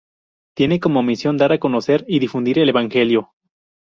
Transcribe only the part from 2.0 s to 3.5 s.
y difundir el Evangelio.